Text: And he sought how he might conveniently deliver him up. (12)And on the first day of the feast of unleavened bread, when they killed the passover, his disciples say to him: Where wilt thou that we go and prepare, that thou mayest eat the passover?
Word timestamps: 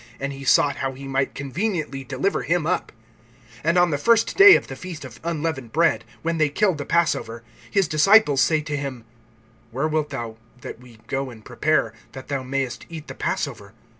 And 0.19 0.33
he 0.33 0.43
sought 0.43 0.77
how 0.77 0.93
he 0.93 1.07
might 1.07 1.35
conveniently 1.35 2.03
deliver 2.03 2.41
him 2.41 2.65
up. 2.65 2.91
(12)And 3.63 3.79
on 3.79 3.91
the 3.91 3.99
first 3.99 4.35
day 4.35 4.55
of 4.55 4.65
the 4.65 4.75
feast 4.75 5.05
of 5.05 5.19
unleavened 5.23 5.71
bread, 5.73 6.05
when 6.23 6.39
they 6.39 6.49
killed 6.49 6.79
the 6.79 6.87
passover, 6.87 7.43
his 7.69 7.87
disciples 7.87 8.41
say 8.41 8.61
to 8.61 8.75
him: 8.75 9.05
Where 9.69 9.87
wilt 9.87 10.09
thou 10.09 10.37
that 10.61 10.79
we 10.79 10.97
go 11.05 11.29
and 11.29 11.45
prepare, 11.45 11.93
that 12.13 12.29
thou 12.29 12.41
mayest 12.41 12.87
eat 12.89 13.09
the 13.09 13.13
passover? 13.13 13.73